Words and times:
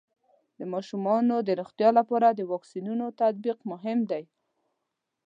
د 0.59 0.61
ماشومانو 0.73 1.35
د 1.47 1.49
روغتیا 1.59 1.89
لپاره 1.99 2.27
د 2.31 2.39
واکسینونو 2.51 3.05
تطبیق 3.19 3.57
مهم 3.71 3.99
دی. 4.11 4.23